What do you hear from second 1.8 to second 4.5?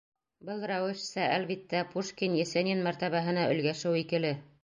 Пушкин, Есенин мәртәбәһенә өлгәшеү икеле.